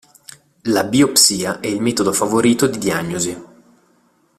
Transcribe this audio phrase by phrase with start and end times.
[0.63, 3.41] La biopsia è il metodo favorito di diagnosi.